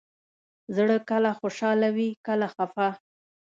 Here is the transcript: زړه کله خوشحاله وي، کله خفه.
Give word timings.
زړه 0.75 0.97
کله 1.09 1.29
خوشحاله 1.39 1.89
وي، 1.95 2.09
کله 2.27 2.47
خفه. 2.55 2.89